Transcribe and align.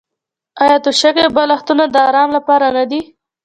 آیا 0.63 0.77
توشکې 0.85 1.21
او 1.25 1.31
بالښتونه 1.35 1.83
د 1.89 1.95
ارام 2.07 2.29
لپاره 2.37 2.67
نه 2.77 2.83
دي؟ 2.89 3.01